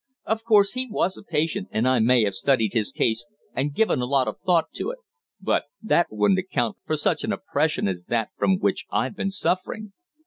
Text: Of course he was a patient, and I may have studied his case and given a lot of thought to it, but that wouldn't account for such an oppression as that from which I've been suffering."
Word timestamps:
Of 0.25 0.43
course 0.43 0.71
he 0.73 0.89
was 0.89 1.15
a 1.15 1.21
patient, 1.21 1.67
and 1.69 1.87
I 1.87 1.99
may 1.99 2.23
have 2.23 2.33
studied 2.33 2.73
his 2.73 2.91
case 2.91 3.23
and 3.53 3.71
given 3.75 4.01
a 4.01 4.07
lot 4.07 4.27
of 4.27 4.37
thought 4.43 4.71
to 4.73 4.89
it, 4.89 4.97
but 5.39 5.65
that 5.79 6.07
wouldn't 6.09 6.39
account 6.39 6.77
for 6.87 6.97
such 6.97 7.23
an 7.23 7.31
oppression 7.31 7.87
as 7.87 8.05
that 8.05 8.29
from 8.35 8.57
which 8.57 8.87
I've 8.89 9.15
been 9.15 9.29
suffering." 9.29 9.93